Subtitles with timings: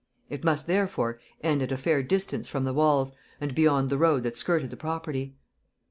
[0.31, 4.23] It must, therefore, end at a fair distance from the walls and beyond the road
[4.23, 5.35] that skirted the property.